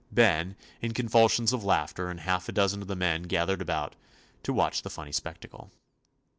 Ben, 0.11 0.55
in 0.81 0.95
convulsions 0.95 1.53
of 1.53 1.63
laughter, 1.63 2.09
and 2.09 2.21
half 2.21 2.49
a 2.49 2.51
dozen 2.51 2.81
of 2.81 2.87
the 2.87 2.95
men 2.95 3.21
gathered 3.21 3.61
about 3.61 3.95
to 4.41 4.51
watch 4.51 4.81
the 4.81 4.89
funny 4.89 5.11
spectacle. 5.11 5.69